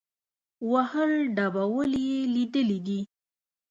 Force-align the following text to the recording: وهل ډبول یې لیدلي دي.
وهل 0.71 1.11
ډبول 1.35 1.91
یې 2.09 2.19
لیدلي 2.35 2.79
دي. 2.87 2.99